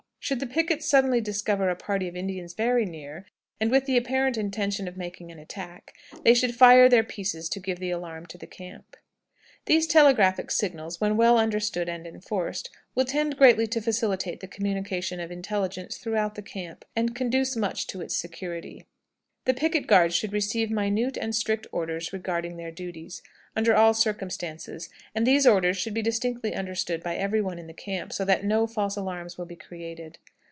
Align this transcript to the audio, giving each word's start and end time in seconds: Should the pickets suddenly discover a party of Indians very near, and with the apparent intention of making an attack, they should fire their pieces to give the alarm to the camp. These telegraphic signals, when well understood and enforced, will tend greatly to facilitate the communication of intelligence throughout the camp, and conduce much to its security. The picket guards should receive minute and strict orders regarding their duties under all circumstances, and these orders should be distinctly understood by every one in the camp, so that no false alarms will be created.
Should 0.23 0.39
the 0.39 0.45
pickets 0.45 0.85
suddenly 0.85 1.19
discover 1.19 1.69
a 1.71 1.75
party 1.75 2.07
of 2.07 2.15
Indians 2.15 2.53
very 2.53 2.85
near, 2.85 3.25
and 3.59 3.71
with 3.71 3.85
the 3.87 3.97
apparent 3.97 4.37
intention 4.37 4.87
of 4.87 4.95
making 4.95 5.31
an 5.31 5.39
attack, 5.39 5.95
they 6.23 6.35
should 6.35 6.53
fire 6.53 6.87
their 6.87 7.03
pieces 7.03 7.49
to 7.49 7.59
give 7.59 7.79
the 7.79 7.89
alarm 7.89 8.27
to 8.27 8.37
the 8.37 8.45
camp. 8.45 8.95
These 9.65 9.87
telegraphic 9.87 10.51
signals, 10.51 11.01
when 11.01 11.17
well 11.17 11.39
understood 11.39 11.89
and 11.89 12.05
enforced, 12.05 12.69
will 12.93 13.05
tend 13.05 13.35
greatly 13.35 13.65
to 13.67 13.81
facilitate 13.81 14.41
the 14.41 14.47
communication 14.47 15.19
of 15.19 15.31
intelligence 15.31 15.97
throughout 15.97 16.35
the 16.35 16.43
camp, 16.43 16.85
and 16.95 17.15
conduce 17.15 17.55
much 17.55 17.87
to 17.87 17.99
its 18.01 18.15
security. 18.15 18.85
The 19.45 19.55
picket 19.55 19.87
guards 19.87 20.13
should 20.15 20.33
receive 20.33 20.69
minute 20.69 21.17
and 21.17 21.35
strict 21.35 21.65
orders 21.71 22.13
regarding 22.13 22.57
their 22.57 22.69
duties 22.69 23.23
under 23.55 23.75
all 23.75 23.93
circumstances, 23.95 24.87
and 25.15 25.25
these 25.27 25.45
orders 25.47 25.75
should 25.77 25.95
be 25.95 26.03
distinctly 26.03 26.53
understood 26.53 27.01
by 27.01 27.15
every 27.15 27.41
one 27.41 27.57
in 27.59 27.65
the 27.67 27.73
camp, 27.73 28.13
so 28.13 28.23
that 28.23 28.45
no 28.45 28.65
false 28.67 28.95
alarms 28.95 29.37
will 29.39 29.47
be 29.47 29.57
created. 29.57 30.17